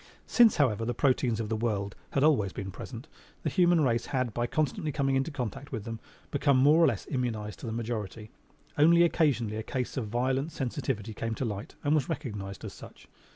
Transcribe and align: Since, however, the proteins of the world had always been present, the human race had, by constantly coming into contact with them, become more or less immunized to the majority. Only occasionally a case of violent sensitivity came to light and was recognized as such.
Since, 0.25 0.57
however, 0.57 0.83
the 0.83 0.95
proteins 0.95 1.39
of 1.39 1.49
the 1.49 1.55
world 1.55 1.95
had 2.13 2.23
always 2.23 2.51
been 2.53 2.71
present, 2.71 3.07
the 3.43 3.51
human 3.51 3.81
race 3.81 4.07
had, 4.07 4.33
by 4.33 4.47
constantly 4.47 4.91
coming 4.91 5.15
into 5.15 5.29
contact 5.29 5.71
with 5.71 5.83
them, 5.83 5.99
become 6.31 6.57
more 6.57 6.83
or 6.83 6.87
less 6.87 7.05
immunized 7.11 7.59
to 7.59 7.67
the 7.67 7.71
majority. 7.71 8.31
Only 8.79 9.03
occasionally 9.03 9.57
a 9.57 9.61
case 9.61 9.97
of 9.97 10.07
violent 10.07 10.51
sensitivity 10.53 11.13
came 11.13 11.35
to 11.35 11.45
light 11.45 11.75
and 11.83 11.93
was 11.93 12.09
recognized 12.09 12.65
as 12.65 12.73
such. 12.73 13.07